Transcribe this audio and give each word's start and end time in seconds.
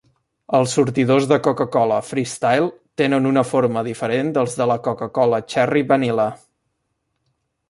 Els 0.59 0.71
sortidors 0.77 1.27
de 1.31 1.37
Coca-Cola 1.47 1.99
Freestyle 2.07 2.71
tenen 3.01 3.27
una 3.33 3.43
forma 3.51 3.85
diferent 3.89 4.33
dels 4.39 4.57
de 4.63 4.69
la 4.73 4.79
Coca-Cola 4.89 5.45
Cherry 5.55 5.85
Vanilla. 5.95 6.27